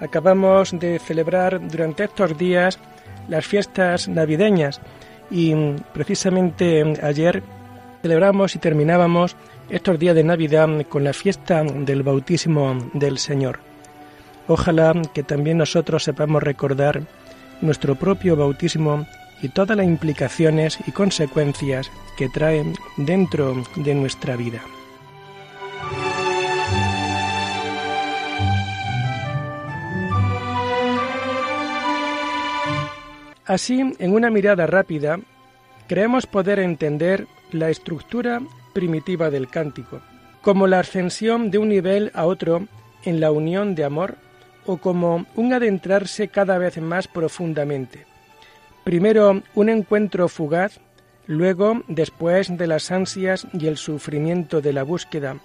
Acabamos 0.00 0.78
de 0.78 0.98
celebrar 0.98 1.60
durante 1.68 2.04
estos 2.04 2.36
días 2.36 2.78
las 3.28 3.46
fiestas 3.46 4.08
navideñas 4.08 4.80
y 5.30 5.54
precisamente 5.92 6.94
ayer 7.02 7.42
celebramos 8.02 8.54
y 8.54 8.58
terminábamos 8.58 9.36
estos 9.70 9.98
días 9.98 10.14
de 10.14 10.24
Navidad 10.24 10.68
con 10.88 11.02
la 11.02 11.12
fiesta 11.12 11.64
del 11.64 12.02
bautismo 12.02 12.78
del 12.92 13.18
Señor. 13.18 13.58
Ojalá 14.48 14.92
que 15.12 15.22
también 15.22 15.58
nosotros 15.58 16.04
sepamos 16.04 16.42
recordar 16.42 17.02
nuestro 17.60 17.96
propio 17.96 18.36
bautismo 18.36 19.06
y 19.42 19.48
todas 19.48 19.76
las 19.76 19.86
implicaciones 19.86 20.78
y 20.86 20.92
consecuencias 20.92 21.90
que 22.16 22.28
trae 22.28 22.64
dentro 22.96 23.54
de 23.76 23.94
nuestra 23.94 24.36
vida. 24.36 24.62
Así, 33.46 33.94
en 33.98 34.12
una 34.12 34.28
mirada 34.28 34.66
rápida, 34.66 35.20
creemos 35.86 36.26
poder 36.26 36.58
entender 36.58 37.28
la 37.52 37.70
estructura 37.70 38.40
primitiva 38.72 39.30
del 39.30 39.48
cántico, 39.48 40.00
como 40.42 40.66
la 40.66 40.80
ascensión 40.80 41.50
de 41.50 41.58
un 41.58 41.68
nivel 41.68 42.10
a 42.14 42.26
otro 42.26 42.66
en 43.04 43.20
la 43.20 43.30
unión 43.30 43.76
de 43.76 43.84
amor 43.84 44.16
o 44.66 44.78
como 44.78 45.26
un 45.36 45.52
adentrarse 45.52 46.26
cada 46.28 46.58
vez 46.58 46.78
más 46.78 47.06
profundamente. 47.06 48.04
Primero 48.82 49.42
un 49.54 49.68
encuentro 49.68 50.28
fugaz, 50.28 50.80
luego, 51.26 51.82
después 51.86 52.56
de 52.56 52.66
las 52.66 52.90
ansias 52.90 53.46
y 53.52 53.68
el 53.68 53.76
sufrimiento 53.76 54.60
de 54.60 54.72
la 54.72 54.82
búsqueda, 54.82 55.36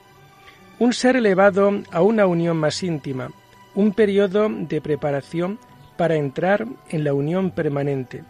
un 0.80 0.94
ser 0.94 1.16
elevado 1.16 1.72
a 1.92 2.02
una 2.02 2.26
unión 2.26 2.58
más 2.58 2.82
íntima, 2.82 3.30
un 3.76 3.94
periodo 3.94 4.50
de 4.50 4.82
preparación 4.82 5.60
para 6.02 6.16
entrar 6.16 6.66
en 6.90 7.04
la 7.04 7.14
unión 7.14 7.52
permanente. 7.52 8.24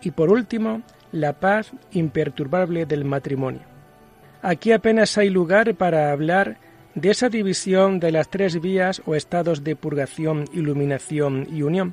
Y 0.00 0.12
por 0.12 0.30
último, 0.30 0.80
la 1.10 1.34
paz 1.34 1.70
imperturbable 1.90 2.86
del 2.86 3.04
matrimonio. 3.04 3.60
Aquí 4.40 4.72
apenas 4.72 5.18
hay 5.18 5.28
lugar 5.28 5.74
para 5.74 6.10
hablar 6.10 6.56
de 6.94 7.10
esa 7.10 7.28
división 7.28 8.00
de 8.00 8.12
las 8.12 8.30
tres 8.30 8.62
vías 8.62 9.02
o 9.04 9.14
estados 9.14 9.62
de 9.62 9.76
purgación, 9.76 10.46
iluminación 10.54 11.46
y 11.52 11.60
unión. 11.60 11.92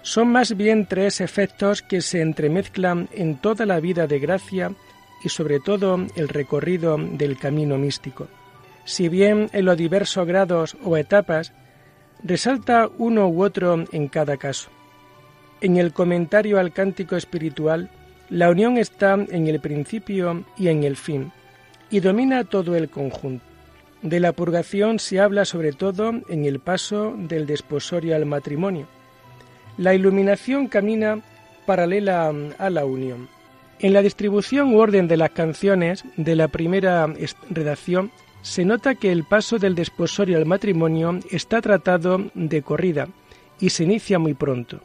Son 0.00 0.28
más 0.28 0.56
bien 0.56 0.86
tres 0.86 1.20
efectos 1.20 1.82
que 1.82 2.00
se 2.00 2.22
entremezclan 2.22 3.10
en 3.12 3.36
toda 3.36 3.66
la 3.66 3.80
vida 3.80 4.06
de 4.06 4.18
gracia 4.18 4.72
y 5.22 5.28
sobre 5.28 5.60
todo 5.60 6.06
el 6.16 6.28
recorrido 6.30 6.96
del 6.96 7.36
camino 7.36 7.76
místico. 7.76 8.28
Si 8.86 9.10
bien 9.10 9.50
en 9.52 9.66
los 9.66 9.76
diversos 9.76 10.26
grados 10.26 10.74
o 10.82 10.96
etapas 10.96 11.52
resalta 12.24 12.88
uno 12.98 13.28
u 13.28 13.44
otro 13.44 13.84
en 13.92 14.08
cada 14.08 14.36
caso. 14.38 14.70
En 15.60 15.76
el 15.76 15.92
comentario 15.92 16.58
al 16.58 16.72
cántico 16.72 17.16
espiritual, 17.16 17.90
la 18.30 18.50
unión 18.50 18.78
está 18.78 19.14
en 19.14 19.46
el 19.46 19.60
principio 19.60 20.44
y 20.56 20.68
en 20.68 20.82
el 20.82 20.96
fin, 20.96 21.30
y 21.90 22.00
domina 22.00 22.44
todo 22.44 22.74
el 22.74 22.88
conjunto. 22.88 23.44
De 24.02 24.20
la 24.20 24.32
purgación 24.32 24.98
se 24.98 25.20
habla 25.20 25.44
sobre 25.44 25.72
todo 25.72 26.12
en 26.28 26.44
el 26.44 26.60
paso 26.60 27.14
del 27.16 27.46
desposorio 27.46 28.16
al 28.16 28.26
matrimonio. 28.26 28.86
La 29.78 29.94
iluminación 29.94 30.66
camina 30.66 31.20
paralela 31.64 32.32
a 32.58 32.70
la 32.70 32.84
unión. 32.84 33.28
En 33.78 33.92
la 33.92 34.02
distribución 34.02 34.74
u 34.74 34.78
orden 34.78 35.08
de 35.08 35.16
las 35.16 35.30
canciones 35.30 36.04
de 36.16 36.36
la 36.36 36.48
primera 36.48 37.06
redacción 37.48 38.10
se 38.44 38.66
nota 38.66 38.94
que 38.94 39.10
el 39.10 39.24
paso 39.24 39.58
del 39.58 39.74
desposorio 39.74 40.36
al 40.36 40.44
matrimonio 40.44 41.18
está 41.30 41.62
tratado 41.62 42.30
de 42.34 42.60
corrida 42.60 43.08
y 43.58 43.70
se 43.70 43.84
inicia 43.84 44.18
muy 44.18 44.34
pronto. 44.34 44.80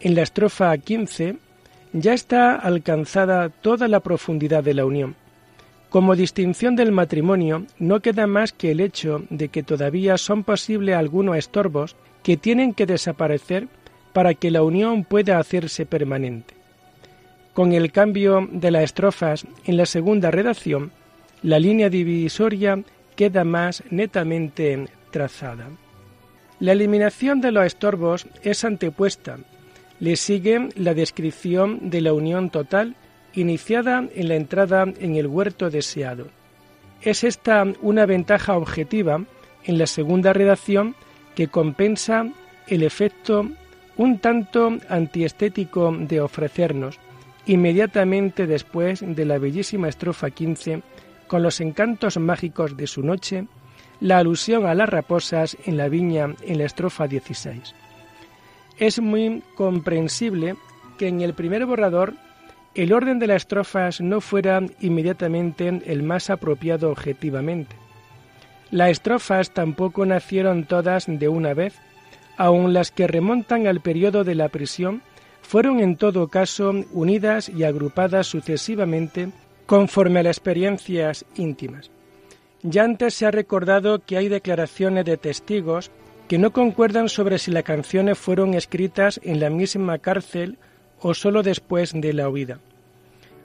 En 0.00 0.16
la 0.16 0.22
estrofa 0.22 0.76
15 0.76 1.36
ya 1.92 2.12
está 2.12 2.56
alcanzada 2.56 3.50
toda 3.50 3.86
la 3.86 4.00
profundidad 4.00 4.64
de 4.64 4.74
la 4.74 4.84
unión. 4.84 5.14
Como 5.90 6.16
distinción 6.16 6.74
del 6.74 6.90
matrimonio, 6.90 7.66
no 7.78 8.00
queda 8.00 8.26
más 8.26 8.52
que 8.52 8.72
el 8.72 8.80
hecho 8.80 9.22
de 9.30 9.48
que 9.48 9.62
todavía 9.62 10.18
son 10.18 10.42
posibles 10.42 10.96
algunos 10.96 11.36
estorbos 11.36 11.94
que 12.24 12.36
tienen 12.36 12.74
que 12.74 12.86
desaparecer 12.86 13.68
para 14.12 14.34
que 14.34 14.50
la 14.50 14.64
unión 14.64 15.04
pueda 15.04 15.38
hacerse 15.38 15.86
permanente. 15.86 16.54
Con 17.54 17.74
el 17.74 17.92
cambio 17.92 18.48
de 18.50 18.72
las 18.72 18.82
estrofas 18.82 19.46
en 19.66 19.76
la 19.76 19.86
segunda 19.86 20.32
redacción, 20.32 20.90
la 21.42 21.58
línea 21.58 21.88
divisoria 21.88 22.82
queda 23.16 23.44
más 23.44 23.82
netamente 23.90 24.86
trazada. 25.10 25.68
La 26.60 26.72
eliminación 26.72 27.40
de 27.40 27.50
los 27.50 27.66
estorbos 27.66 28.26
es 28.42 28.64
antepuesta. 28.64 29.38
Le 29.98 30.16
sigue 30.16 30.68
la 30.76 30.94
descripción 30.94 31.90
de 31.90 32.00
la 32.00 32.12
unión 32.12 32.50
total 32.50 32.94
iniciada 33.34 34.04
en 34.14 34.28
la 34.28 34.36
entrada 34.36 34.84
en 34.84 35.16
el 35.16 35.26
huerto 35.26 35.70
deseado. 35.70 36.28
Es 37.00 37.24
esta 37.24 37.64
una 37.80 38.06
ventaja 38.06 38.56
objetiva 38.56 39.24
en 39.64 39.78
la 39.78 39.86
segunda 39.86 40.32
redacción 40.32 40.94
que 41.34 41.48
compensa 41.48 42.28
el 42.68 42.82
efecto 42.82 43.48
un 43.96 44.18
tanto 44.18 44.78
antiestético 44.88 45.94
de 45.98 46.20
ofrecernos, 46.20 46.98
inmediatamente 47.46 48.46
después 48.46 49.02
de 49.04 49.24
la 49.24 49.38
bellísima 49.38 49.88
estrofa 49.88 50.30
15 50.30 50.82
con 51.26 51.42
los 51.42 51.60
encantos 51.60 52.18
mágicos 52.18 52.76
de 52.76 52.86
su 52.86 53.02
noche, 53.02 53.46
la 54.00 54.18
alusión 54.18 54.66
a 54.66 54.74
las 54.74 54.88
raposas 54.88 55.56
en 55.64 55.76
la 55.76 55.88
viña 55.88 56.34
en 56.42 56.58
la 56.58 56.64
estrofa 56.64 57.06
16. 57.06 57.74
Es 58.78 59.00
muy 59.00 59.42
comprensible 59.54 60.56
que 60.98 61.08
en 61.08 61.20
el 61.20 61.34
primer 61.34 61.66
borrador 61.66 62.14
el 62.74 62.92
orden 62.92 63.18
de 63.18 63.26
las 63.26 63.42
estrofas 63.42 64.00
no 64.00 64.20
fuera 64.20 64.60
inmediatamente 64.80 65.82
el 65.86 66.02
más 66.02 66.30
apropiado 66.30 66.90
objetivamente. 66.90 67.76
Las 68.70 68.90
estrofas 68.90 69.50
tampoco 69.50 70.06
nacieron 70.06 70.64
todas 70.64 71.04
de 71.06 71.28
una 71.28 71.52
vez, 71.52 71.74
aun 72.38 72.72
las 72.72 72.90
que 72.90 73.06
remontan 73.06 73.66
al 73.66 73.80
periodo 73.80 74.24
de 74.24 74.34
la 74.34 74.48
prisión 74.48 75.02
fueron 75.42 75.80
en 75.80 75.96
todo 75.96 76.28
caso 76.28 76.72
unidas 76.92 77.50
y 77.50 77.64
agrupadas 77.64 78.26
sucesivamente 78.26 79.28
conforme 79.72 80.20
a 80.20 80.22
las 80.22 80.36
experiencias 80.36 81.24
íntimas. 81.34 81.90
Ya 82.62 82.84
antes 82.84 83.14
se 83.14 83.24
ha 83.24 83.30
recordado 83.30 84.00
que 84.00 84.18
hay 84.18 84.28
declaraciones 84.28 85.06
de 85.06 85.16
testigos 85.16 85.90
que 86.28 86.36
no 86.36 86.52
concuerdan 86.52 87.08
sobre 87.08 87.38
si 87.38 87.50
las 87.50 87.62
canciones 87.62 88.18
fueron 88.18 88.52
escritas 88.52 89.18
en 89.24 89.40
la 89.40 89.48
misma 89.48 89.96
cárcel 89.96 90.58
o 91.00 91.14
solo 91.14 91.42
después 91.42 91.92
de 91.94 92.12
la 92.12 92.28
huida. 92.28 92.60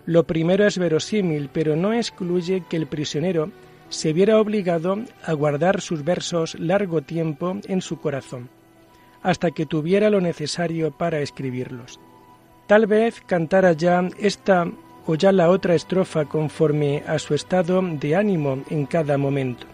Lo 0.06 0.26
primero 0.26 0.68
es 0.68 0.78
verosímil, 0.78 1.50
pero 1.54 1.78
no 1.78 1.94
excluye 1.94 2.62
que 2.70 2.76
el 2.76 2.88
prisionero 2.88 3.50
se 3.88 4.12
viera 4.12 4.38
obligado 4.42 4.98
a 5.24 5.32
guardar 5.32 5.80
sus 5.80 6.04
versos 6.04 6.60
largo 6.60 7.04
tiempo 7.04 7.56
en 7.70 7.80
su 7.80 8.02
corazón, 8.02 8.50
hasta 9.22 9.52
que 9.52 9.66
tuviera 9.66 10.10
lo 10.10 10.20
necesario 10.20 10.92
para 10.92 11.22
escribirlos. 11.22 12.02
Tal 12.68 12.86
vez 12.86 13.22
cantara 13.26 13.72
ya 13.72 14.10
esta 14.20 14.68
o 15.08 15.16
ya 15.16 15.32
la 15.32 15.50
otra 15.50 15.74
estrofa 15.74 16.26
conforme 16.26 17.04
a 17.08 17.18
su 17.18 17.34
estado 17.34 17.82
de 17.82 18.16
ánimo 18.16 18.64
en 18.70 18.86
cada 18.86 19.18
momento. 19.18 19.66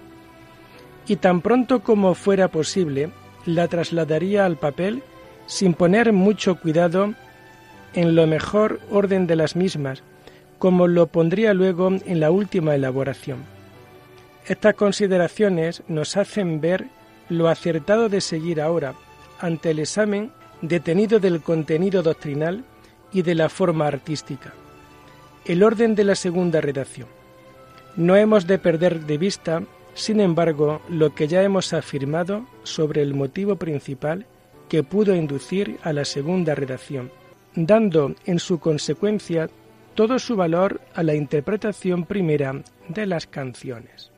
Y 1.08 1.18
tan 1.18 1.42
pronto 1.42 1.82
como 1.82 2.14
fuera 2.14 2.48
posible, 2.48 3.10
la 3.46 3.68
trasladaría 3.68 4.46
al 4.46 4.58
papel 4.58 5.02
sin 5.48 5.74
poner 5.74 6.14
mucho 6.14 6.60
cuidado 6.60 7.16
en 7.94 8.16
lo 8.16 8.28
mejor 8.28 8.80
orden 8.92 9.28
de 9.28 9.36
las 9.36 9.56
mismas, 9.56 10.04
como 10.60 10.88
lo 10.88 11.08
pondría 11.08 11.54
luego 11.54 11.90
en 12.06 12.20
la 12.20 12.32
última 12.32 12.76
elaboración. 12.76 13.40
Estas 14.46 14.76
consideraciones 14.76 15.84
nos 15.88 16.16
hacen 16.16 16.62
ver 16.62 16.86
lo 17.28 17.48
acertado 17.50 18.08
de 18.08 18.22
seguir 18.22 18.62
ahora, 18.62 18.94
ante 19.40 19.72
el 19.72 19.80
examen 19.80 20.32
detenido 20.62 21.20
del 21.20 21.42
contenido 21.42 22.04
doctrinal 22.04 22.64
y 23.12 23.24
de 23.24 23.36
la 23.36 23.50
forma 23.50 23.88
artística 23.88 24.54
el 25.46 25.64
orden 25.64 25.96
de 25.96 26.04
la 26.04 26.16
segunda 26.16 26.62
redacción. 26.62 27.08
No 27.96 28.16
hemos 28.16 28.48
de 28.48 28.58
perder 28.58 29.02
de 29.02 29.18
vista, 29.18 29.64
sin 29.94 30.20
embargo, 30.20 30.82
lo 30.90 31.14
que 31.14 31.28
ya 31.28 31.44
hemos 31.44 31.74
afirmado 31.74 32.46
sobre 32.64 33.02
el 33.02 33.14
motivo 33.14 33.58
principal 33.58 34.26
que 34.70 34.84
pudo 34.84 35.16
inducir 35.16 35.78
a 35.84 35.94
la 35.94 36.06
segunda 36.06 36.56
redacción, 36.56 37.12
dando 37.56 38.16
en 38.26 38.40
su 38.40 38.60
consecuencia 38.60 39.50
todo 39.94 40.18
su 40.18 40.36
valor 40.36 40.82
a 40.96 41.04
la 41.04 41.14
interpretación 41.14 42.06
primera 42.06 42.64
de 42.88 43.06
las 43.06 43.28
canciones. 43.28 44.13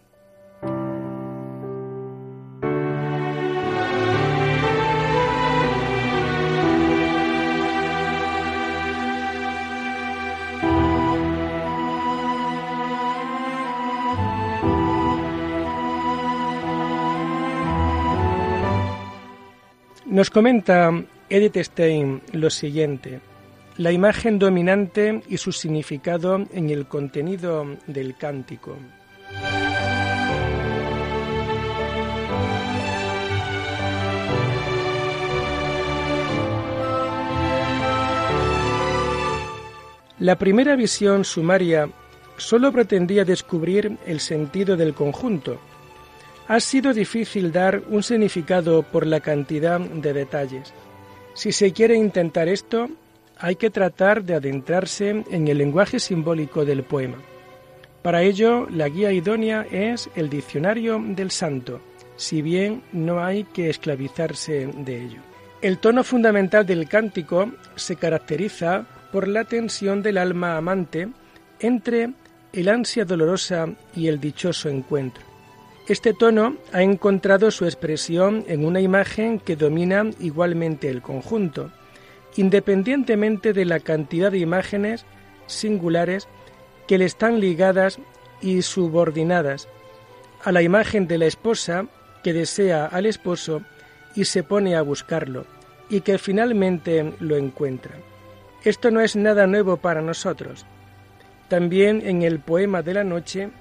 Nos 20.15 20.29
comenta 20.29 20.91
Edith 21.29 21.57
Stein 21.57 22.21
lo 22.31 22.50
siguiente. 22.50 23.19
La 23.75 23.91
imagen 23.91 24.39
dominante 24.39 25.21
y 25.27 25.35
su 25.35 25.51
significado 25.51 26.41
en 26.53 26.69
el 26.69 26.85
contenido 26.85 27.65
del 27.85 28.15
cántico. 28.15 28.77
La 40.19 40.38
primera 40.38 40.77
visión 40.77 41.25
sumaria 41.25 41.89
solo 42.38 42.71
pretendía 42.71 43.25
descubrir 43.25 43.97
el 44.06 44.21
sentido 44.21 44.77
del 44.77 44.94
conjunto, 44.94 45.59
ha 46.47 46.59
sido 46.59 46.94
difícil 46.94 47.51
dar 47.51 47.81
un 47.89 48.03
significado 48.03 48.83
por 48.83 49.07
la 49.07 49.19
cantidad 49.19 49.80
de 49.80 50.13
detalles. 50.13 50.74
Si 51.33 51.51
se 51.51 51.74
quiere 51.74 51.95
intentar 51.95 52.47
esto, 52.47 52.89
hay 53.38 53.56
que 53.56 53.69
tratar 53.69 54.24
de 54.24 54.36
adentrarse 54.36 55.24
en 55.30 55.47
el 55.47 55.57
lenguaje 55.57 56.00
simbólico 56.00 56.63
del 56.63 56.83
poema. 56.83 57.18
Para 58.01 58.21
ello, 58.21 58.68
la 58.69 58.88
guía 58.88 59.12
idónea 59.12 59.65
es 59.71 60.09
el 60.15 60.30
diccionario 60.30 61.03
del 61.03 61.31
santo, 61.31 61.81
si 62.15 62.42
bien 62.42 62.83
no 62.94 63.24
hay 63.24 63.44
que 63.45 63.69
esclavizarse 63.69 64.68
de 64.68 65.03
ello. 65.03 65.19
El 65.62 65.80
tono 65.80 66.03
fundamental 66.03 66.65
del 66.65 66.88
cántico 66.88 67.51
se 67.75 67.95
caracteriza 67.95 68.86
por 69.12 69.27
la 69.27 69.45
tensión 69.45 70.03
del 70.03 70.19
alma 70.19 70.57
amante 70.57 71.07
entre 71.59 72.12
el 72.53 72.69
ansia 72.69 73.03
dolorosa 73.03 73.68
y 73.95 74.07
el 74.07 74.19
dichoso 74.19 74.69
encuentro. 74.69 75.34
Este 75.87 76.15
tono 76.15 76.55
ha 76.73 76.81
encontrado 76.81 77.51
su 77.51 77.65
expresión 77.65 78.43
en 78.47 78.65
una 78.65 78.81
imagen 78.81 79.39
que 79.39 79.55
domina 79.55 80.09
igualmente 80.19 80.89
el 80.89 81.03
conjunto, 81.03 81.69
independientemente 82.35 83.53
de 83.53 83.65
la 83.65 83.79
cantidad 83.79 84.31
de 84.31 84.39
imágenes 84.39 85.05
singulares 85.45 86.27
que 86.87 86.97
le 86.97 87.05
están 87.05 87.39
ligadas 87.39 87.99
y 88.41 88.63
subordinadas 88.63 89.67
a 90.43 90.51
la 90.51 90.63
imagen 90.63 91.07
de 91.07 91.19
la 91.19 91.27
esposa 91.27 91.85
que 92.23 92.33
desea 92.33 92.88
al 92.88 93.05
esposo 93.05 93.61
y 94.15 94.25
se 94.25 94.41
pone 94.41 94.75
a 94.75 94.81
buscarlo 94.81 95.45
y 95.88 96.01
que 96.01 96.17
finalmente 96.17 97.13
lo 97.19 97.38
encuentra. 97.38 97.93
Esto 98.63 98.89
no 98.89 99.01
es 99.01 99.15
nada 99.15 99.45
nuevo 99.45 99.77
para 99.77 100.01
nosotros. 100.01 100.65
También 101.47 102.01
en 102.03 102.23
el 102.23 102.39
poema 102.39 102.81
de 102.81 102.95
la 102.95 103.03
noche 103.03 103.51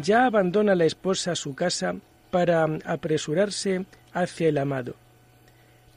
ya 0.00 0.26
abandona 0.26 0.74
la 0.74 0.84
esposa 0.84 1.34
su 1.34 1.54
casa 1.54 1.96
para 2.30 2.64
apresurarse 2.84 3.86
hacia 4.12 4.48
el 4.48 4.58
amado. 4.58 4.94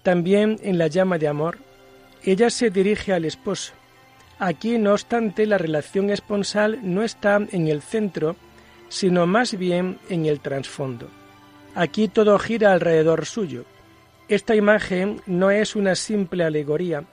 También 0.04 0.58
en 0.64 0.78
la 0.78 0.88
llama 0.88 1.18
de 1.18 1.28
amor, 1.28 1.58
ella 2.24 2.50
se 2.50 2.70
dirige 2.70 3.14
al 3.14 3.26
esposo. 3.26 3.74
Aquí, 4.40 4.78
no 4.78 4.94
obstante, 4.94 5.46
la 5.46 5.58
relación 5.58 6.10
esponsal 6.10 6.80
no 6.84 7.04
está 7.04 7.38
en 7.52 7.68
el 7.68 7.82
centro, 7.82 8.36
sino 8.90 9.26
más 9.26 9.58
bien 9.58 10.00
en 10.10 10.26
el 10.26 10.40
trasfondo. 10.40 11.10
Aquí 11.76 12.08
todo 12.08 12.38
gira 12.40 12.72
alrededor 12.72 13.26
suyo. 13.26 13.66
Esta 14.30 14.56
imagen 14.56 15.22
no 15.26 15.52
es 15.52 15.76
una 15.76 15.96
simple 15.96 16.44
alegoría 16.44 17.04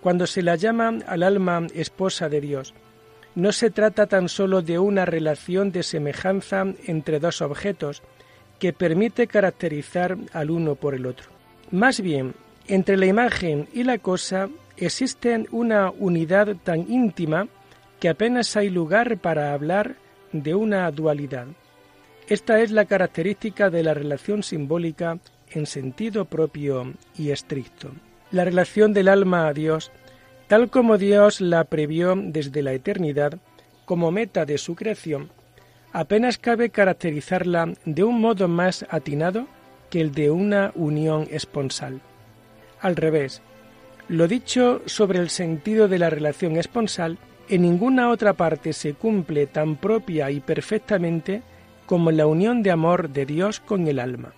cuando 0.00 0.26
se 0.26 0.42
la 0.42 0.56
llama 0.56 0.98
al 1.06 1.22
alma 1.22 1.66
esposa 1.74 2.28
de 2.28 2.40
Dios, 2.40 2.74
no 3.34 3.52
se 3.52 3.70
trata 3.70 4.06
tan 4.06 4.28
solo 4.28 4.62
de 4.62 4.78
una 4.78 5.04
relación 5.04 5.72
de 5.72 5.82
semejanza 5.82 6.64
entre 6.86 7.18
dos 7.18 7.42
objetos 7.42 8.02
que 8.58 8.72
permite 8.72 9.26
caracterizar 9.26 10.16
al 10.32 10.50
uno 10.50 10.76
por 10.76 10.94
el 10.94 11.06
otro. 11.06 11.28
Más 11.70 12.00
bien, 12.00 12.34
entre 12.68 12.96
la 12.96 13.06
imagen 13.06 13.68
y 13.72 13.82
la 13.82 13.98
cosa 13.98 14.48
existe 14.76 15.46
una 15.50 15.90
unidad 15.90 16.56
tan 16.62 16.90
íntima 16.90 17.48
que 18.00 18.08
apenas 18.08 18.56
hay 18.56 18.70
lugar 18.70 19.18
para 19.18 19.52
hablar 19.52 19.96
de 20.32 20.54
una 20.54 20.90
dualidad. 20.90 21.46
Esta 22.28 22.60
es 22.60 22.70
la 22.70 22.86
característica 22.86 23.70
de 23.70 23.82
la 23.82 23.94
relación 23.94 24.42
simbólica 24.42 25.18
en 25.50 25.66
sentido 25.66 26.24
propio 26.24 26.94
y 27.16 27.30
estricto. 27.30 27.90
La 28.30 28.44
relación 28.44 28.92
del 28.92 29.08
alma 29.08 29.46
a 29.46 29.52
Dios 29.52 29.92
Tal 30.48 30.68
como 30.70 30.98
Dios 30.98 31.40
la 31.40 31.64
previó 31.64 32.14
desde 32.16 32.62
la 32.62 32.72
eternidad 32.72 33.38
como 33.84 34.10
meta 34.10 34.44
de 34.44 34.58
su 34.58 34.74
creación, 34.74 35.30
apenas 35.92 36.38
cabe 36.38 36.70
caracterizarla 36.70 37.72
de 37.84 38.04
un 38.04 38.20
modo 38.20 38.48
más 38.48 38.84
atinado 38.90 39.46
que 39.90 40.00
el 40.00 40.12
de 40.12 40.30
una 40.30 40.72
unión 40.74 41.26
esponsal. 41.30 42.00
Al 42.80 42.96
revés, 42.96 43.40
lo 44.08 44.28
dicho 44.28 44.82
sobre 44.86 45.18
el 45.18 45.30
sentido 45.30 45.88
de 45.88 45.98
la 45.98 46.10
relación 46.10 46.56
esponsal 46.56 47.18
en 47.48 47.62
ninguna 47.62 48.10
otra 48.10 48.32
parte 48.32 48.72
se 48.72 48.94
cumple 48.94 49.46
tan 49.46 49.76
propia 49.76 50.30
y 50.30 50.40
perfectamente 50.40 51.42
como 51.86 52.10
la 52.10 52.26
unión 52.26 52.62
de 52.62 52.70
amor 52.70 53.10
de 53.10 53.26
Dios 53.26 53.60
con 53.60 53.86
el 53.86 53.98
alma. 53.98 54.32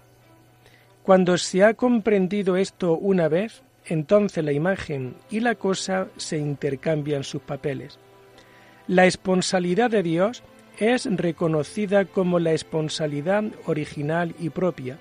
Cuando 1.02 1.38
se 1.38 1.62
ha 1.62 1.74
comprendido 1.74 2.56
esto 2.56 2.96
una 2.96 3.28
vez, 3.28 3.62
entonces 3.88 4.44
la 4.44 4.52
imagen 4.52 5.14
y 5.30 5.40
la 5.40 5.54
cosa 5.54 6.08
se 6.16 6.38
intercambian 6.38 7.24
sus 7.24 7.42
papeles. 7.42 7.98
La 8.88 9.06
esponsalidad 9.06 9.90
de 9.90 10.02
Dios 10.02 10.42
es 10.78 11.08
reconocida 11.10 12.04
como 12.04 12.38
la 12.38 12.52
esponsalidad 12.52 13.44
original 13.66 14.34
y 14.38 14.50
propia, 14.50 14.98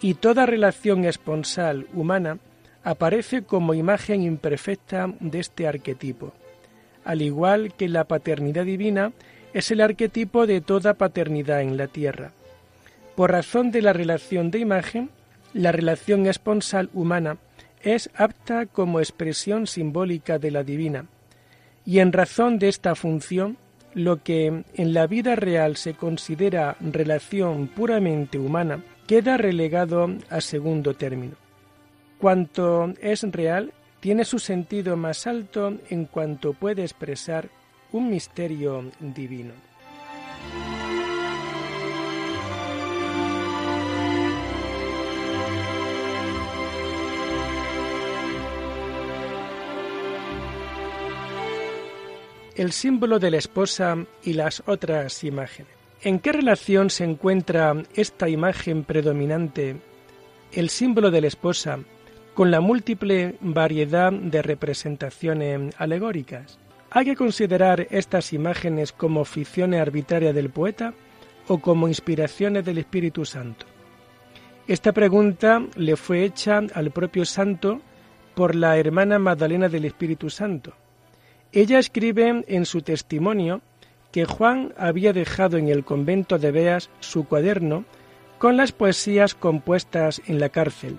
y 0.00 0.14
toda 0.14 0.46
relación 0.46 1.04
esponsal 1.04 1.86
humana 1.92 2.38
aparece 2.82 3.42
como 3.42 3.74
imagen 3.74 4.22
imperfecta 4.22 5.12
de 5.20 5.40
este 5.40 5.66
arquetipo, 5.66 6.32
al 7.04 7.22
igual 7.22 7.74
que 7.74 7.88
la 7.88 8.04
paternidad 8.04 8.64
divina 8.64 9.12
es 9.52 9.70
el 9.70 9.80
arquetipo 9.80 10.46
de 10.46 10.60
toda 10.60 10.94
paternidad 10.94 11.62
en 11.62 11.76
la 11.76 11.86
tierra. 11.86 12.32
Por 13.14 13.30
razón 13.30 13.70
de 13.70 13.80
la 13.82 13.92
relación 13.92 14.50
de 14.50 14.58
imagen, 14.58 15.10
la 15.52 15.70
relación 15.70 16.26
esponsal 16.26 16.90
humana 16.92 17.38
es 17.84 18.10
apta 18.14 18.66
como 18.66 18.98
expresión 18.98 19.66
simbólica 19.66 20.38
de 20.38 20.50
la 20.50 20.64
divina, 20.64 21.06
y 21.86 21.98
en 21.98 22.12
razón 22.12 22.58
de 22.58 22.68
esta 22.68 22.94
función, 22.94 23.58
lo 23.94 24.22
que 24.22 24.64
en 24.74 24.94
la 24.94 25.06
vida 25.06 25.36
real 25.36 25.76
se 25.76 25.94
considera 25.94 26.76
relación 26.80 27.68
puramente 27.68 28.38
humana 28.38 28.82
queda 29.06 29.36
relegado 29.36 30.08
a 30.30 30.40
segundo 30.40 30.94
término. 30.94 31.36
Cuanto 32.18 32.92
es 33.00 33.22
real 33.22 33.72
tiene 34.00 34.24
su 34.24 34.38
sentido 34.38 34.96
más 34.96 35.26
alto 35.26 35.78
en 35.90 36.06
cuanto 36.06 36.54
puede 36.54 36.82
expresar 36.82 37.48
un 37.92 38.10
misterio 38.10 38.90
divino. 39.00 39.52
El 52.56 52.72
símbolo 52.72 53.18
de 53.18 53.30
la 53.30 53.38
esposa 53.38 53.96
y 54.22 54.34
las 54.34 54.62
otras 54.66 55.24
imágenes. 55.24 55.72
¿En 56.02 56.18
qué 56.18 56.32
relación 56.32 56.90
se 56.90 57.04
encuentra 57.04 57.74
esta 57.94 58.28
imagen 58.28 58.84
predominante, 58.84 59.76
el 60.52 60.68
símbolo 60.68 61.10
de 61.10 61.22
la 61.22 61.28
esposa, 61.28 61.78
con 62.34 62.50
la 62.50 62.60
múltiple 62.60 63.36
variedad 63.40 64.12
de 64.12 64.42
representaciones 64.42 65.74
alegóricas? 65.78 66.58
¿Hay 66.90 67.06
que 67.06 67.16
considerar 67.16 67.88
estas 67.90 68.32
imágenes 68.32 68.92
como 68.92 69.24
ficciones 69.24 69.80
arbitrarias 69.80 70.34
del 70.34 70.50
poeta 70.50 70.94
o 71.48 71.58
como 71.58 71.88
inspiraciones 71.88 72.64
del 72.64 72.78
Espíritu 72.78 73.24
Santo? 73.24 73.66
Esta 74.68 74.92
pregunta 74.92 75.62
le 75.76 75.96
fue 75.96 76.24
hecha 76.24 76.62
al 76.74 76.90
propio 76.90 77.24
santo 77.24 77.80
por 78.34 78.54
la 78.54 78.76
hermana 78.78 79.18
Magdalena 79.18 79.68
del 79.68 79.84
Espíritu 79.86 80.30
Santo, 80.30 80.72
ella 81.54 81.78
escribe 81.78 82.44
en 82.46 82.66
su 82.66 82.82
testimonio 82.82 83.62
que 84.12 84.24
Juan 84.24 84.72
había 84.76 85.12
dejado 85.12 85.56
en 85.56 85.68
el 85.68 85.84
convento 85.84 86.38
de 86.38 86.50
Beas 86.50 86.90
su 87.00 87.24
cuaderno 87.24 87.84
con 88.38 88.56
las 88.56 88.72
poesías 88.72 89.34
compuestas 89.34 90.22
en 90.26 90.38
la 90.40 90.48
cárcel 90.48 90.98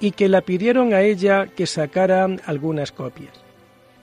y 0.00 0.12
que 0.12 0.28
la 0.28 0.40
pidieron 0.40 0.94
a 0.94 1.02
ella 1.02 1.46
que 1.46 1.66
sacara 1.66 2.26
algunas 2.46 2.92
copias. 2.92 3.44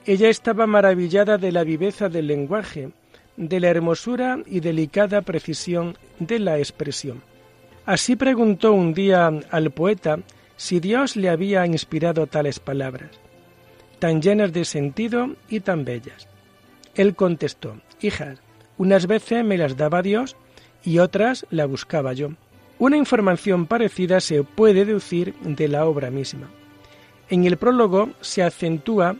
Ella 0.04 0.28
estaba 0.28 0.66
maravillada 0.66 1.38
de 1.38 1.52
la 1.52 1.64
viveza 1.64 2.08
del 2.08 2.26
lenguaje, 2.26 2.90
de 3.36 3.60
la 3.60 3.68
hermosura 3.68 4.38
y 4.46 4.60
delicada 4.60 5.22
precisión 5.22 5.96
de 6.18 6.38
la 6.38 6.58
expresión. 6.58 7.22
Así 7.84 8.16
preguntó 8.16 8.72
un 8.72 8.94
día 8.94 9.30
al 9.50 9.70
poeta 9.70 10.18
si 10.56 10.80
Dios 10.80 11.16
le 11.16 11.28
había 11.28 11.66
inspirado 11.66 12.26
tales 12.26 12.60
palabras, 12.60 13.10
tan 14.02 14.20
llenas 14.20 14.52
de 14.52 14.64
sentido 14.64 15.36
y 15.48 15.60
tan 15.60 15.84
bellas. 15.84 16.26
Él 16.96 17.14
contestó, 17.14 17.76
Hijas, 18.00 18.40
unas 18.76 19.06
veces 19.06 19.44
me 19.44 19.56
las 19.56 19.76
daba 19.76 20.02
Dios 20.02 20.34
y 20.82 20.98
otras 20.98 21.46
la 21.50 21.66
buscaba 21.66 22.12
yo. 22.12 22.30
Una 22.80 22.96
información 22.96 23.66
parecida 23.66 24.18
se 24.18 24.42
puede 24.42 24.84
deducir 24.84 25.36
de 25.44 25.68
la 25.68 25.86
obra 25.86 26.10
misma. 26.10 26.50
En 27.30 27.44
el 27.44 27.58
prólogo 27.58 28.10
se 28.20 28.42
acentúa 28.42 29.14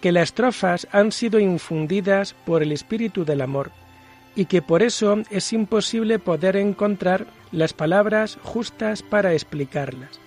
que 0.00 0.12
las 0.12 0.28
estrofas 0.28 0.86
han 0.92 1.10
sido 1.10 1.40
infundidas 1.40 2.36
por 2.46 2.62
el 2.62 2.70
espíritu 2.70 3.24
del 3.24 3.40
amor 3.40 3.72
y 4.36 4.44
que 4.44 4.62
por 4.62 4.84
eso 4.84 5.18
es 5.30 5.52
imposible 5.52 6.20
poder 6.20 6.54
encontrar 6.54 7.26
las 7.50 7.72
palabras 7.72 8.38
justas 8.44 9.02
para 9.02 9.32
explicarlas. 9.32 10.20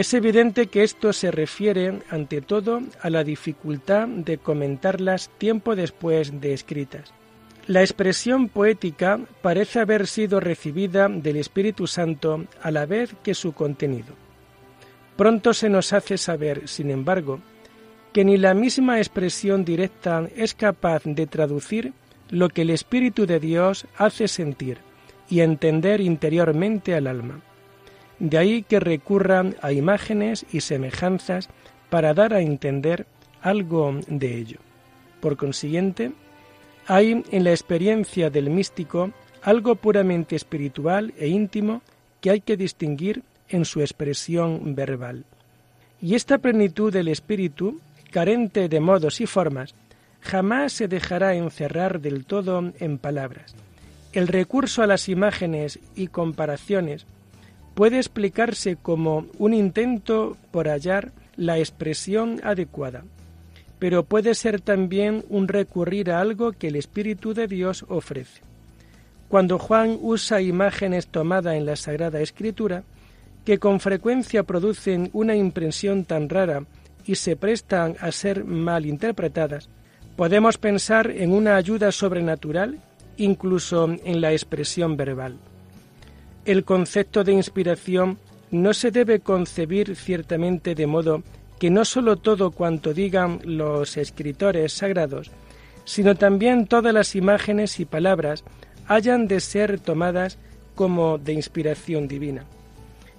Es 0.00 0.14
evidente 0.14 0.68
que 0.68 0.82
esto 0.82 1.12
se 1.12 1.30
refiere 1.30 1.98
ante 2.08 2.40
todo 2.40 2.80
a 3.02 3.10
la 3.10 3.22
dificultad 3.22 4.08
de 4.08 4.38
comentarlas 4.38 5.28
tiempo 5.36 5.76
después 5.76 6.40
de 6.40 6.54
escritas. 6.54 7.12
La 7.66 7.82
expresión 7.82 8.48
poética 8.48 9.20
parece 9.42 9.78
haber 9.78 10.06
sido 10.06 10.40
recibida 10.40 11.06
del 11.10 11.36
Espíritu 11.36 11.86
Santo 11.86 12.46
a 12.62 12.70
la 12.70 12.86
vez 12.86 13.14
que 13.22 13.34
su 13.34 13.52
contenido. 13.52 14.14
Pronto 15.18 15.52
se 15.52 15.68
nos 15.68 15.92
hace 15.92 16.16
saber, 16.16 16.66
sin 16.66 16.90
embargo, 16.90 17.42
que 18.14 18.24
ni 18.24 18.38
la 18.38 18.54
misma 18.54 19.00
expresión 19.00 19.66
directa 19.66 20.26
es 20.34 20.54
capaz 20.54 21.02
de 21.04 21.26
traducir 21.26 21.92
lo 22.30 22.48
que 22.48 22.62
el 22.62 22.70
Espíritu 22.70 23.26
de 23.26 23.38
Dios 23.38 23.84
hace 23.98 24.28
sentir 24.28 24.78
y 25.28 25.40
entender 25.40 26.00
interiormente 26.00 26.94
al 26.94 27.06
alma. 27.06 27.42
De 28.20 28.38
ahí 28.38 28.62
que 28.62 28.78
recurran 28.80 29.56
a 29.62 29.72
imágenes 29.72 30.46
y 30.52 30.60
semejanzas 30.60 31.48
para 31.88 32.14
dar 32.14 32.34
a 32.34 32.40
entender 32.40 33.06
algo 33.42 33.98
de 34.06 34.36
ello. 34.36 34.58
Por 35.20 35.36
consiguiente, 35.36 36.12
hay 36.86 37.24
en 37.30 37.44
la 37.44 37.50
experiencia 37.50 38.30
del 38.30 38.50
místico 38.50 39.10
algo 39.42 39.74
puramente 39.74 40.36
espiritual 40.36 41.14
e 41.18 41.28
íntimo 41.28 41.82
que 42.20 42.30
hay 42.30 42.40
que 42.40 42.56
distinguir 42.56 43.22
en 43.48 43.64
su 43.64 43.80
expresión 43.80 44.74
verbal. 44.74 45.24
Y 46.00 46.14
esta 46.14 46.38
plenitud 46.38 46.92
del 46.92 47.08
espíritu, 47.08 47.80
carente 48.10 48.68
de 48.68 48.80
modos 48.80 49.20
y 49.20 49.26
formas, 49.26 49.74
jamás 50.20 50.72
se 50.74 50.88
dejará 50.88 51.34
encerrar 51.34 52.00
del 52.00 52.26
todo 52.26 52.72
en 52.78 52.98
palabras. 52.98 53.54
El 54.12 54.28
recurso 54.28 54.82
a 54.82 54.86
las 54.86 55.08
imágenes 55.08 55.78
y 55.94 56.08
comparaciones 56.08 57.06
puede 57.80 57.96
explicarse 57.96 58.76
como 58.76 59.24
un 59.38 59.54
intento 59.54 60.36
por 60.50 60.68
hallar 60.68 61.12
la 61.36 61.56
expresión 61.56 62.38
adecuada, 62.44 63.04
pero 63.78 64.04
puede 64.04 64.34
ser 64.34 64.60
también 64.60 65.24
un 65.30 65.48
recurrir 65.48 66.10
a 66.10 66.20
algo 66.20 66.52
que 66.52 66.68
el 66.68 66.76
Espíritu 66.76 67.32
de 67.32 67.46
Dios 67.46 67.86
ofrece. 67.88 68.42
Cuando 69.30 69.58
Juan 69.58 69.96
usa 70.02 70.42
imágenes 70.42 71.06
tomadas 71.06 71.54
en 71.54 71.64
la 71.64 71.74
Sagrada 71.74 72.20
Escritura, 72.20 72.82
que 73.46 73.56
con 73.56 73.80
frecuencia 73.80 74.42
producen 74.42 75.08
una 75.14 75.34
impresión 75.34 76.04
tan 76.04 76.28
rara 76.28 76.66
y 77.06 77.14
se 77.14 77.34
prestan 77.34 77.96
a 77.98 78.12
ser 78.12 78.44
mal 78.44 78.84
interpretadas, 78.84 79.70
podemos 80.16 80.58
pensar 80.58 81.10
en 81.10 81.32
una 81.32 81.56
ayuda 81.56 81.92
sobrenatural 81.92 82.78
incluso 83.16 83.88
en 84.04 84.20
la 84.20 84.32
expresión 84.32 84.98
verbal. 84.98 85.38
El 86.50 86.64
concepto 86.64 87.22
de 87.22 87.32
inspiración 87.32 88.18
no 88.50 88.74
se 88.74 88.90
debe 88.90 89.20
concebir 89.20 89.94
ciertamente 89.94 90.74
de 90.74 90.88
modo 90.88 91.22
que 91.60 91.70
no 91.70 91.84
sólo 91.84 92.16
todo 92.16 92.50
cuanto 92.50 92.92
digan 92.92 93.38
los 93.44 93.96
escritores 93.96 94.72
sagrados, 94.72 95.30
sino 95.84 96.16
también 96.16 96.66
todas 96.66 96.92
las 96.92 97.14
imágenes 97.14 97.78
y 97.78 97.84
palabras 97.84 98.42
hayan 98.88 99.28
de 99.28 99.38
ser 99.38 99.78
tomadas 99.78 100.38
como 100.74 101.18
de 101.18 101.34
inspiración 101.34 102.08
divina. 102.08 102.46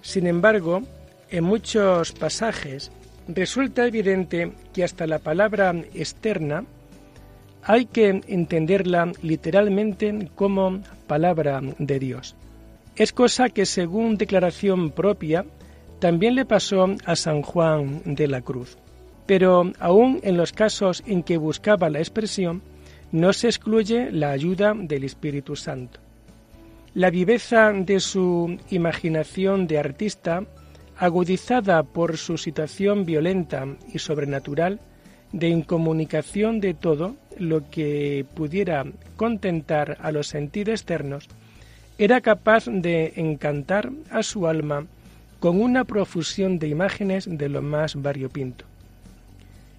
Sin 0.02 0.28
embargo, 0.28 0.82
en 1.30 1.46
muchos 1.46 2.12
pasajes 2.12 2.92
resulta 3.30 3.88
evidente 3.88 4.52
que 4.74 4.84
hasta 4.84 5.08
la 5.08 5.20
palabra 5.20 5.74
externa 5.94 6.66
hay 7.64 7.86
que 7.86 8.10
entenderla 8.28 9.14
literalmente 9.22 10.30
como 10.36 10.82
palabra 11.08 11.62
de 11.80 11.98
Dios. 11.98 12.36
Es 13.02 13.14
cosa 13.14 13.50
que 13.50 13.66
según 13.66 14.16
declaración 14.16 14.92
propia 14.92 15.44
también 15.98 16.36
le 16.36 16.46
pasó 16.46 16.86
a 17.04 17.16
San 17.16 17.42
Juan 17.42 18.04
de 18.06 18.28
la 18.28 18.42
Cruz. 18.42 18.78
Pero 19.26 19.72
aún 19.80 20.20
en 20.22 20.38
los 20.38 20.54
casos 20.54 21.02
en 21.08 21.24
que 21.24 21.38
buscaba 21.38 21.90
la 21.90 21.98
expresión, 21.98 22.62
no 23.12 23.34
se 23.34 23.48
excluye 23.48 24.12
la 24.12 24.30
ayuda 24.30 24.76
del 24.76 25.04
Espíritu 25.04 25.56
Santo. 25.56 26.00
La 26.94 27.10
viveza 27.10 27.74
de 27.74 28.00
su 28.00 28.60
imaginación 28.70 29.66
de 29.66 29.80
artista, 29.80 30.44
agudizada 30.96 31.82
por 31.82 32.18
su 32.18 32.38
situación 32.38 33.04
violenta 33.04 33.66
y 33.92 33.98
sobrenatural, 33.98 34.80
de 35.32 35.48
incomunicación 35.48 36.60
de 36.60 36.76
todo 36.76 37.16
lo 37.40 37.68
que 37.68 38.28
pudiera 38.36 38.86
contentar 39.16 39.98
a 40.02 40.12
los 40.12 40.28
sentidos 40.28 40.82
externos, 40.82 41.28
era 41.98 42.22
capaz 42.22 42.66
de 42.66 43.14
encantar 43.16 43.92
a 44.10 44.24
su 44.24 44.48
alma 44.48 44.88
con 45.40 45.60
una 45.60 45.86
profusión 45.86 46.60
de 46.60 46.68
imágenes 46.68 47.28
de 47.30 47.50
lo 47.50 47.62
más 47.62 47.96
variopinto. 47.96 48.66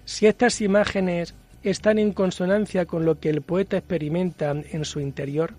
Si 0.05 0.27
estas 0.27 0.61
imágenes 0.61 1.33
están 1.63 1.97
en 1.99 2.11
consonancia 2.11 2.85
con 2.85 3.05
lo 3.05 3.19
que 3.19 3.29
el 3.29 3.41
poeta 3.41 3.77
experimenta 3.77 4.51
en 4.51 4.85
su 4.85 4.99
interior, 4.99 5.53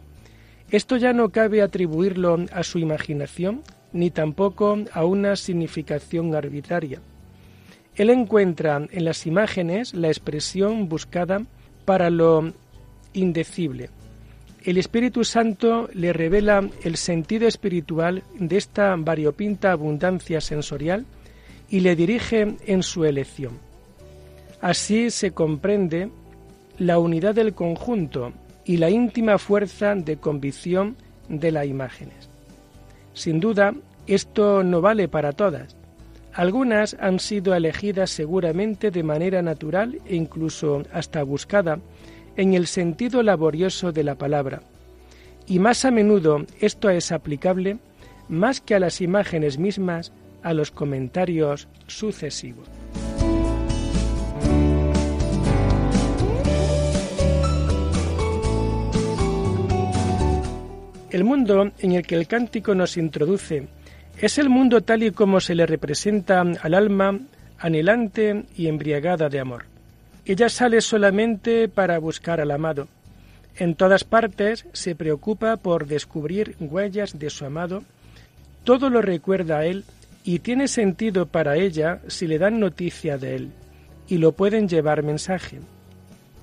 esto 0.71 0.97
ya 0.97 1.13
no 1.13 1.31
cabe 1.31 1.63
atribuirlo 1.63 2.45
a 2.53 2.63
su 2.63 2.79
imaginación 2.79 3.63
ni 3.93 4.11
tampoco 4.11 4.77
a 4.93 5.05
una 5.05 5.37
significación 5.37 6.35
arbitraria. 6.35 7.01
Él 7.95 8.11
encuentra 8.11 8.87
en 8.91 9.05
las 9.05 9.25
imágenes 9.27 9.95
la 9.95 10.09
expresión 10.09 10.89
buscada 10.89 11.43
para 11.85 12.11
lo 12.11 12.53
indecible, 13.13 13.89
el 14.65 14.79
Espíritu 14.79 15.25
Santo 15.25 15.89
le 15.93 16.13
revela 16.13 16.67
el 16.83 16.97
sentido 16.97 17.47
espiritual 17.47 18.23
de 18.39 18.57
esta 18.57 18.95
variopinta 18.97 19.73
abundancia 19.73 20.41
sensorial 20.41 21.05
y 21.69 21.81
le 21.81 21.95
dirige 21.95 22.57
en 22.67 22.83
su 22.83 23.05
elección. 23.05 23.59
Así 24.63 25.11
se 25.11 25.33
comprende 25.33 26.09
la 26.79 26.99
unidad 26.99 27.35
del 27.35 27.53
conjunto 27.53 28.33
y 28.65 28.79
la 28.79 28.89
íntima 28.89 29.37
fuerza 29.37 29.95
de 29.95 30.17
convicción 30.17 30.97
de 31.29 31.53
las 31.53 31.67
imágenes. 31.67 32.31
Sin 33.13 33.41
duda, 33.41 33.75
esto 34.07 34.63
no 34.63 34.81
vale 34.81 35.09
para 35.09 35.33
todas. 35.33 35.77
Algunas 36.33 36.97
han 36.99 37.21
sido 37.21 37.55
elegidas 37.55 38.11
seguramente 38.11 38.91
de 38.91 39.03
manera 39.03 39.43
natural 39.43 40.01
e 40.07 40.17
incluso 40.17 40.83
hasta 40.93 41.23
buscada 41.23 41.79
en 42.37 42.55
el 42.55 42.67
sentido 42.67 43.23
laborioso 43.23 43.93
de 43.93 44.05
la 44.05 44.15
palabra, 44.17 44.63
y 45.47 45.59
más 45.59 45.85
a 45.85 45.91
menudo 45.91 46.45
esto 46.61 46.91
es 46.91 47.13
aplicable 47.13 47.79
más 48.29 48.61
que 48.61 48.75
a 48.75 48.81
las 48.81 49.01
imágenes 49.01 49.59
mismas, 49.59 50.13
a 50.43 50.55
los 50.55 50.71
comentarios 50.71 51.69
sucesivos. 51.87 52.69
El 61.11 61.23
mundo 61.23 61.71
en 61.79 61.93
el 61.93 62.05
que 62.05 62.17
el 62.17 62.27
cántico 62.27 62.75
nos 62.75 62.97
introduce 62.97 63.69
es 64.21 64.39
el 64.39 64.49
mundo 64.49 64.81
tal 64.81 65.05
y 65.05 65.13
como 65.13 65.39
se 65.39 65.55
le 65.55 65.65
representa 65.65 66.41
al 66.41 66.75
alma 66.75 67.21
anhelante 67.59 68.45
y 68.57 68.67
embriagada 68.67 69.29
de 69.29 69.39
amor. 69.39 69.74
Ella 70.27 70.49
sale 70.49 70.81
solamente 70.81 71.69
para 71.69 71.99
buscar 71.99 72.41
al 72.41 72.51
amado. 72.51 72.89
En 73.57 73.75
todas 73.75 74.05
partes 74.05 74.67
se 74.73 74.95
preocupa 74.95 75.57
por 75.59 75.87
descubrir 75.87 76.57
huellas 76.59 77.19
de 77.19 77.31
su 77.31 77.45
amado. 77.45 77.85
Todo 78.65 78.89
lo 78.89 79.03
recuerda 79.03 79.59
a 79.59 79.67
él 79.67 79.85
y 80.25 80.39
tiene 80.39 80.67
sentido 80.69 81.27
para 81.27 81.57
ella 81.57 82.01
si 82.09 82.27
le 82.27 82.39
dan 82.39 82.59
noticia 82.59 83.19
de 83.19 83.37
él 83.37 83.51
y 84.09 84.19
lo 84.19 84.33
pueden 84.33 84.69
llevar 84.69 85.03
mensaje. 85.03 85.61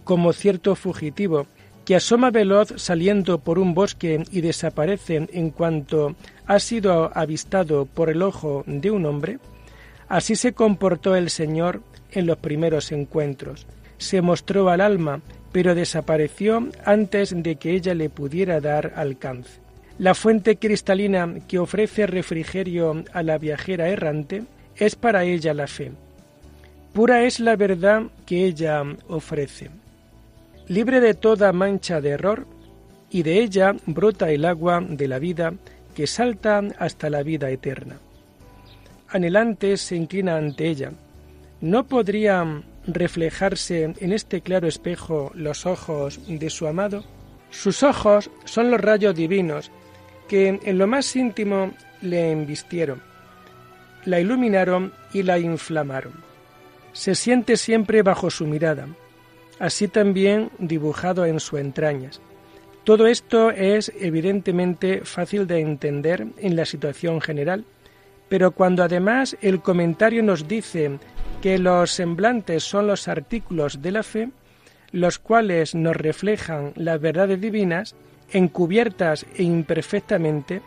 Como 0.03 0.31
cierto 0.31 0.75
fugitivo 0.75 1.47
que 1.83 1.95
asoma 1.95 2.29
veloz 2.29 2.73
saliendo 2.77 3.39
por 3.39 3.57
un 3.57 3.73
bosque 3.73 4.23
y 4.31 4.41
desaparece 4.41 5.27
en 5.33 5.49
cuanto 5.49 6.15
ha 6.45 6.59
sido 6.59 7.11
avistado 7.17 7.87
por 7.87 8.11
el 8.11 8.21
ojo 8.21 8.63
de 8.67 8.91
un 8.91 9.07
hombre, 9.07 9.39
Así 10.11 10.35
se 10.35 10.51
comportó 10.51 11.15
el 11.15 11.29
Señor 11.29 11.81
en 12.11 12.25
los 12.25 12.37
primeros 12.37 12.91
encuentros. 12.91 13.67
Se 13.97 14.21
mostró 14.21 14.69
al 14.69 14.81
alma, 14.81 15.21
pero 15.51 15.75
desapareció 15.75 16.69
antes 16.85 17.33
de 17.35 17.55
que 17.55 17.71
ella 17.71 17.93
le 17.93 18.09
pudiera 18.09 18.59
dar 18.61 18.93
alcance. 18.95 19.59
La 19.97 20.15
fuente 20.15 20.57
cristalina 20.57 21.35
que 21.47 21.59
ofrece 21.59 22.07
refrigerio 22.07 23.03
a 23.13 23.23
la 23.23 23.37
viajera 23.37 23.89
errante 23.89 24.43
es 24.75 24.95
para 24.95 25.23
ella 25.23 25.53
la 25.53 25.67
fe. 25.67 25.91
Pura 26.93 27.23
es 27.23 27.39
la 27.39 27.55
verdad 27.55 28.03
que 28.25 28.45
ella 28.45 28.83
ofrece. 29.07 29.69
Libre 30.67 30.99
de 30.99 31.13
toda 31.13 31.53
mancha 31.53 32.01
de 32.01 32.09
error, 32.09 32.47
y 33.11 33.23
de 33.23 33.43
ella 33.43 33.75
brota 33.85 34.31
el 34.31 34.45
agua 34.45 34.81
de 34.81 35.07
la 35.07 35.19
vida 35.19 35.53
que 35.93 36.07
salta 36.07 36.63
hasta 36.79 37.09
la 37.09 37.23
vida 37.23 37.49
eterna. 37.49 37.97
Anhelante 39.09 39.75
se 39.75 39.97
inclina 39.97 40.37
ante 40.37 40.69
ella. 40.69 40.93
¿No 41.61 41.85
podría 41.87 42.63
reflejarse 42.85 43.93
en 43.97 44.11
este 44.11 44.41
claro 44.41 44.67
espejo 44.67 45.31
los 45.35 45.65
ojos 45.65 46.19
de 46.27 46.49
su 46.49 46.67
amado? 46.67 47.03
Sus 47.51 47.83
ojos 47.83 48.29
son 48.45 48.71
los 48.71 48.81
rayos 48.81 49.15
divinos 49.15 49.71
que 50.27 50.59
en 50.63 50.77
lo 50.77 50.87
más 50.87 51.15
íntimo 51.15 51.71
le 52.01 52.31
embistieron, 52.31 53.01
la 54.05 54.19
iluminaron 54.19 54.93
y 55.13 55.23
la 55.23 55.37
inflamaron 55.37 56.31
se 56.93 57.15
siente 57.15 57.57
siempre 57.57 58.01
bajo 58.03 58.29
su 58.29 58.45
mirada, 58.45 58.87
así 59.59 59.87
también 59.87 60.51
dibujado 60.59 61.25
en 61.25 61.39
sus 61.39 61.59
entrañas. 61.59 62.21
Todo 62.83 63.07
esto 63.07 63.51
es 63.51 63.91
evidentemente 63.99 65.01
fácil 65.03 65.47
de 65.47 65.59
entender 65.59 66.27
en 66.37 66.55
la 66.55 66.65
situación 66.65 67.21
general, 67.21 67.65
pero 68.31 68.51
cuando 68.51 68.81
además 68.81 69.35
el 69.41 69.61
comentario 69.61 70.23
nos 70.23 70.47
dice 70.47 70.99
que 71.41 71.57
los 71.57 71.91
semblantes 71.91 72.63
son 72.63 72.87
los 72.87 73.09
artículos 73.09 73.81
de 73.81 73.91
la 73.91 74.03
fe, 74.03 74.29
los 74.93 75.19
cuales 75.19 75.75
nos 75.75 75.97
reflejan 75.97 76.71
las 76.77 77.01
verdades 77.01 77.41
divinas, 77.41 77.93
encubiertas 78.31 79.25
e 79.35 79.43
imperfectamente, 79.43 80.61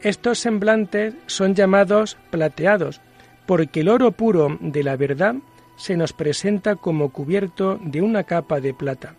estos 0.00 0.38
semblantes 0.38 1.12
son 1.26 1.54
llamados 1.54 2.16
plateados, 2.30 3.02
porque 3.44 3.80
el 3.80 3.90
oro 3.90 4.12
puro 4.12 4.56
de 4.58 4.82
la 4.82 4.96
verdad 4.96 5.34
se 5.76 5.98
nos 5.98 6.14
presenta 6.14 6.76
como 6.76 7.12
cubierto 7.12 7.78
de 7.82 8.00
una 8.00 8.24
capa 8.24 8.58
de 8.58 8.72
plata. 8.72 9.16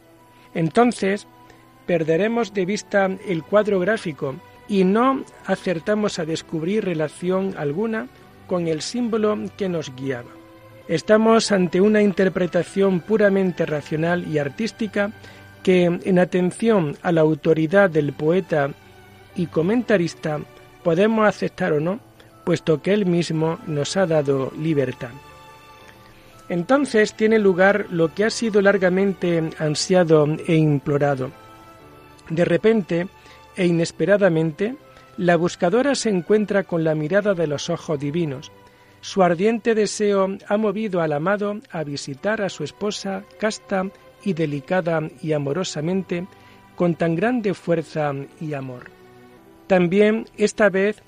Entonces, 0.55 1.27
perderemos 1.85 2.55
de 2.55 2.65
vista 2.65 3.07
el 3.27 3.43
cuadro 3.43 3.79
gráfico 3.79 4.33
y 4.67 4.83
no 4.83 5.23
acertamos 5.45 6.19
a 6.19 6.25
descubrir 6.25 6.85
relación 6.85 7.53
alguna 7.57 8.07
con 8.47 8.67
el 8.67 8.81
símbolo 8.81 9.37
que 9.57 9.69
nos 9.69 9.93
guiaba. 9.95 10.29
Estamos 10.87 11.51
ante 11.51 11.81
una 11.81 12.01
interpretación 12.01 13.01
puramente 13.01 13.65
racional 13.65 14.25
y 14.27 14.37
artística 14.37 15.11
que, 15.61 15.83
en 15.83 16.19
atención 16.19 16.97
a 17.01 17.11
la 17.11 17.21
autoridad 17.21 17.89
del 17.89 18.13
poeta 18.13 18.71
y 19.35 19.47
comentarista, 19.47 20.39
podemos 20.83 21.27
aceptar 21.27 21.73
o 21.73 21.81
no, 21.81 21.99
puesto 22.45 22.81
que 22.81 22.93
él 22.93 23.05
mismo 23.05 23.59
nos 23.67 23.97
ha 23.97 24.05
dado 24.05 24.53
libertad. 24.57 25.11
Entonces 26.47 27.13
tiene 27.13 27.39
lugar 27.39 27.87
lo 27.89 28.13
que 28.13 28.23
ha 28.23 28.29
sido 28.29 28.61
largamente 28.61 29.49
ansiado 29.59 30.25
e 30.47 30.55
implorado. 30.55 31.31
De 32.29 32.45
repente 32.45 33.07
e 33.57 33.65
inesperadamente, 33.65 34.75
la 35.17 35.35
buscadora 35.35 35.95
se 35.95 36.09
encuentra 36.09 36.63
con 36.63 36.83
la 36.83 36.95
mirada 36.95 37.33
de 37.33 37.47
los 37.47 37.69
ojos 37.69 37.99
divinos. 37.99 38.51
Su 39.01 39.23
ardiente 39.23 39.75
deseo 39.75 40.37
ha 40.47 40.57
movido 40.57 41.01
al 41.01 41.13
amado 41.13 41.59
a 41.71 41.83
visitar 41.83 42.41
a 42.41 42.49
su 42.49 42.63
esposa 42.63 43.23
casta 43.39 43.89
y 44.23 44.33
delicada 44.33 45.01
y 45.21 45.33
amorosamente 45.33 46.27
con 46.75 46.95
tan 46.95 47.15
grande 47.15 47.53
fuerza 47.53 48.13
y 48.39 48.53
amor. 48.53 48.91
También 49.65 50.25
esta 50.37 50.69
vez 50.69 51.01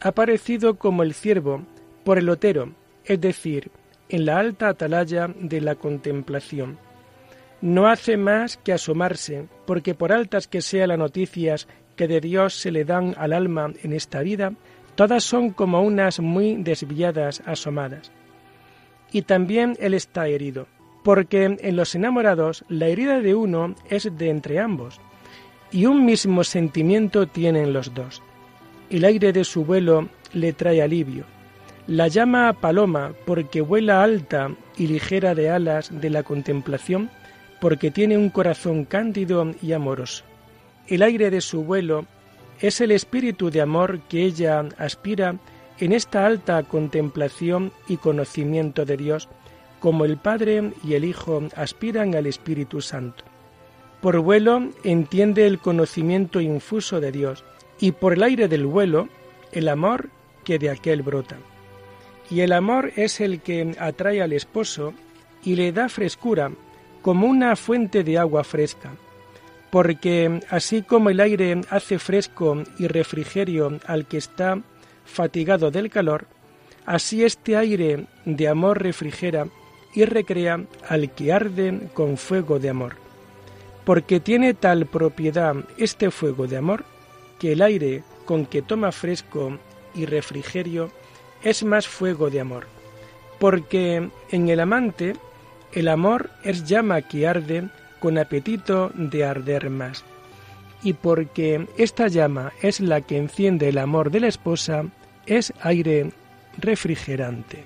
ha 0.00 0.12
parecido 0.12 0.76
como 0.76 1.02
el 1.02 1.14
ciervo 1.14 1.62
por 2.04 2.18
el 2.18 2.28
otero, 2.28 2.72
es 3.04 3.20
decir, 3.20 3.70
en 4.08 4.24
la 4.24 4.38
alta 4.38 4.68
atalaya 4.68 5.28
de 5.28 5.60
la 5.60 5.74
contemplación. 5.74 6.78
No 7.60 7.88
hace 7.88 8.16
más 8.16 8.56
que 8.56 8.72
asomarse, 8.72 9.46
porque 9.66 9.94
por 9.94 10.12
altas 10.12 10.48
que 10.48 10.62
sean 10.62 10.88
las 10.88 10.98
noticias 10.98 11.68
que 12.00 12.08
de 12.08 12.22
Dios 12.22 12.54
se 12.54 12.70
le 12.70 12.86
dan 12.86 13.14
al 13.18 13.34
alma 13.34 13.74
en 13.82 13.92
esta 13.92 14.22
vida, 14.22 14.54
todas 14.94 15.22
son 15.22 15.50
como 15.50 15.82
unas 15.82 16.18
muy 16.18 16.56
desviadas 16.56 17.42
asomadas. 17.44 18.10
Y 19.12 19.20
también 19.20 19.76
él 19.80 19.92
está 19.92 20.26
herido, 20.26 20.66
porque 21.04 21.58
en 21.60 21.76
los 21.76 21.94
enamorados 21.94 22.64
la 22.70 22.86
herida 22.86 23.20
de 23.20 23.34
uno 23.34 23.74
es 23.90 24.08
de 24.16 24.30
entre 24.30 24.60
ambos, 24.60 24.98
y 25.70 25.84
un 25.84 26.06
mismo 26.06 26.42
sentimiento 26.42 27.26
tienen 27.28 27.74
los 27.74 27.92
dos 27.92 28.22
el 28.90 29.04
aire 29.04 29.32
de 29.32 29.44
su 29.44 29.64
vuelo 29.64 30.08
le 30.32 30.52
trae 30.52 30.82
alivio. 30.82 31.24
La 31.86 32.08
llama 32.08 32.52
paloma 32.52 33.12
porque 33.24 33.60
vuela 33.60 34.02
alta 34.02 34.50
y 34.76 34.88
ligera 34.88 35.34
de 35.34 35.50
alas 35.50 35.90
de 35.92 36.10
la 36.10 36.22
contemplación, 36.22 37.10
porque 37.60 37.90
tiene 37.90 38.16
un 38.16 38.30
corazón 38.30 38.84
cándido 38.84 39.52
y 39.62 39.72
amoroso. 39.72 40.24
El 40.90 41.02
aire 41.02 41.30
de 41.30 41.40
su 41.40 41.62
vuelo 41.62 42.04
es 42.58 42.80
el 42.80 42.90
espíritu 42.90 43.48
de 43.48 43.60
amor 43.60 44.00
que 44.08 44.24
ella 44.24 44.68
aspira 44.76 45.36
en 45.78 45.92
esta 45.92 46.26
alta 46.26 46.64
contemplación 46.64 47.72
y 47.86 47.96
conocimiento 47.96 48.84
de 48.84 48.96
Dios, 48.96 49.28
como 49.78 50.04
el 50.04 50.16
Padre 50.16 50.72
y 50.82 50.94
el 50.94 51.04
Hijo 51.04 51.44
aspiran 51.54 52.16
al 52.16 52.26
Espíritu 52.26 52.80
Santo. 52.80 53.24
Por 54.02 54.18
vuelo 54.18 54.68
entiende 54.82 55.46
el 55.46 55.60
conocimiento 55.60 56.40
infuso 56.40 57.00
de 57.00 57.12
Dios, 57.12 57.44
y 57.78 57.92
por 57.92 58.14
el 58.14 58.24
aire 58.24 58.48
del 58.48 58.66
vuelo 58.66 59.08
el 59.52 59.68
amor 59.68 60.10
que 60.44 60.58
de 60.58 60.70
aquel 60.70 61.02
brota. 61.02 61.36
Y 62.30 62.40
el 62.40 62.52
amor 62.52 62.92
es 62.96 63.20
el 63.20 63.40
que 63.40 63.76
atrae 63.78 64.22
al 64.22 64.32
esposo 64.32 64.92
y 65.44 65.54
le 65.54 65.70
da 65.70 65.88
frescura 65.88 66.50
como 67.00 67.28
una 67.28 67.54
fuente 67.54 68.02
de 68.02 68.18
agua 68.18 68.42
fresca, 68.42 68.90
porque 69.70 70.40
así 70.50 70.82
como 70.82 71.10
el 71.10 71.20
aire 71.20 71.60
hace 71.70 71.98
fresco 71.98 72.62
y 72.78 72.88
refrigerio 72.88 73.78
al 73.86 74.06
que 74.06 74.18
está 74.18 74.60
fatigado 75.04 75.70
del 75.70 75.90
calor, 75.90 76.26
así 76.86 77.24
este 77.24 77.56
aire 77.56 78.06
de 78.24 78.48
amor 78.48 78.82
refrigera 78.82 79.46
y 79.94 80.04
recrea 80.04 80.60
al 80.88 81.10
que 81.10 81.32
arde 81.32 81.88
con 81.94 82.16
fuego 82.16 82.58
de 82.58 82.70
amor. 82.70 82.96
Porque 83.84 84.20
tiene 84.20 84.54
tal 84.54 84.86
propiedad 84.86 85.56
este 85.78 86.10
fuego 86.10 86.46
de 86.46 86.56
amor, 86.56 86.84
que 87.38 87.52
el 87.52 87.62
aire 87.62 88.02
con 88.24 88.46
que 88.46 88.62
toma 88.62 88.92
fresco 88.92 89.58
y 89.94 90.06
refrigerio 90.06 90.90
es 91.42 91.64
más 91.64 91.88
fuego 91.88 92.30
de 92.30 92.40
amor, 92.40 92.66
porque 93.38 94.10
en 94.30 94.48
el 94.48 94.60
amante 94.60 95.14
el 95.72 95.88
amor 95.88 96.30
es 96.44 96.64
llama 96.64 97.02
que 97.02 97.26
arde 97.26 97.68
con 98.00 98.18
apetito 98.18 98.90
de 98.94 99.24
arder 99.24 99.70
más, 99.70 100.04
y 100.82 100.94
porque 100.94 101.66
esta 101.76 102.08
llama 102.08 102.52
es 102.62 102.80
la 102.80 103.02
que 103.02 103.18
enciende 103.18 103.68
el 103.68 103.78
amor 103.78 104.10
de 104.10 104.20
la 104.20 104.28
esposa, 104.28 104.86
es 105.26 105.52
aire 105.62 106.10
refrigerante. 106.58 107.64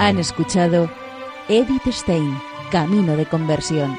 Han 0.00 0.18
escuchado 0.18 0.88
Edith 1.48 1.86
Stein, 1.90 2.38
Camino 2.70 3.16
de 3.16 3.26
Conversión, 3.26 3.98